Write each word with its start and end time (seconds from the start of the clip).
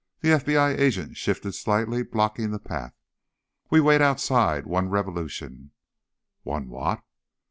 The 0.21 0.29
FBI 0.29 0.79
agent 0.79 1.15
shifted 1.15 1.51
slightly, 1.53 2.01
blocking 2.01 2.49
the 2.49 2.57
path. 2.57 2.95
"We 3.69 3.79
wait 3.79 4.01
outside 4.01 4.65
one 4.65 4.89
revolution—" 4.89 5.73
"One 6.41 6.69
what?" 6.69 7.03